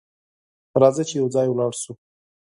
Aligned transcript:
راځه 0.81 1.03
چې 1.09 1.15
یو 1.21 1.27
ځای 1.35 1.47
ولاړ 1.49 1.71
سو! 1.81 1.91